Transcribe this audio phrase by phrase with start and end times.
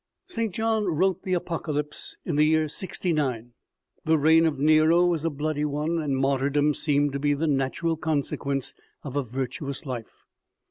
[0.25, 0.51] St.
[0.51, 3.53] John wrote the Apocalypse in the year 69.
[4.03, 7.95] The reign of Nero was a bloody one, and martyrdom seemed to be the natural
[7.97, 10.23] consequence of a virtuous life.